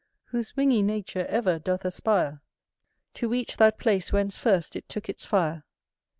Whose 0.29 0.55
wingy 0.55 0.81
nature 0.81 1.27
ever 1.29 1.59
doth 1.59 1.85
aspire 1.85 2.41
To 3.13 3.29
reach 3.29 3.57
that 3.57 3.77
place 3.77 4.11
whence 4.11 4.35
first 4.35 4.75
it 4.75 4.89
took 4.89 5.07
its 5.09 5.27
fire. 5.27 5.63